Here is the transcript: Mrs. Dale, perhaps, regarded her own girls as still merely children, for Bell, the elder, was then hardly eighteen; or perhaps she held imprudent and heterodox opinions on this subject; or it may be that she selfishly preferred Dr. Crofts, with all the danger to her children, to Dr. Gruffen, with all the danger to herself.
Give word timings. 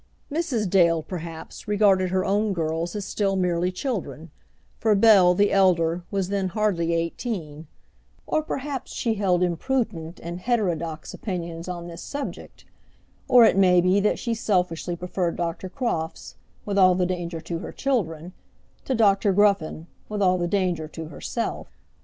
Mrs. 0.31 0.67
Dale, 0.67 1.03
perhaps, 1.03 1.67
regarded 1.67 2.09
her 2.09 2.25
own 2.25 2.53
girls 2.53 2.95
as 2.95 3.05
still 3.05 3.35
merely 3.35 3.71
children, 3.71 4.31
for 4.79 4.95
Bell, 4.95 5.35
the 5.35 5.51
elder, 5.51 6.03
was 6.09 6.29
then 6.29 6.47
hardly 6.47 6.91
eighteen; 6.95 7.67
or 8.25 8.41
perhaps 8.41 8.95
she 8.95 9.13
held 9.13 9.43
imprudent 9.43 10.19
and 10.23 10.39
heterodox 10.39 11.13
opinions 11.13 11.67
on 11.67 11.85
this 11.85 12.01
subject; 12.01 12.65
or 13.27 13.43
it 13.45 13.55
may 13.57 13.79
be 13.79 13.99
that 13.99 14.17
she 14.17 14.33
selfishly 14.33 14.95
preferred 14.95 15.35
Dr. 15.35 15.69
Crofts, 15.69 16.35
with 16.65 16.79
all 16.79 16.95
the 16.95 17.05
danger 17.05 17.39
to 17.39 17.59
her 17.59 17.71
children, 17.71 18.33
to 18.85 18.95
Dr. 18.95 19.31
Gruffen, 19.31 19.85
with 20.09 20.19
all 20.23 20.39
the 20.39 20.47
danger 20.47 20.87
to 20.87 21.09
herself. 21.09 21.77